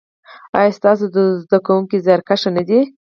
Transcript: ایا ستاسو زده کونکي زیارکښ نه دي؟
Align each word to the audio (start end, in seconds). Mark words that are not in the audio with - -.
ایا 0.57 0.71
ستاسو 0.77 1.05
زده 1.43 1.57
کونکي 1.67 1.97
زیارکښ 2.05 2.41
نه 2.57 2.63
دي؟ 2.67 2.79